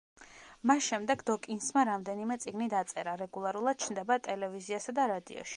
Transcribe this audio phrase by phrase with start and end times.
[0.69, 5.49] მას შემდეგ დოკინსმა რამდენიმე წიგნი დაწერა, რეგულარულად ჩნდება ტელევიზიასა და რადიოში.